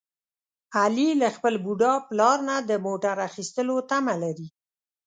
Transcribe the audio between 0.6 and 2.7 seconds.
علي له خپل بوډا پلار نه